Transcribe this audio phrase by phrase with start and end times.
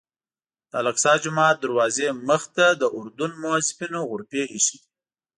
[0.69, 4.89] د الاقصی جومات دروازې مخې ته د اردن موظفینو غرفې ایښي دي.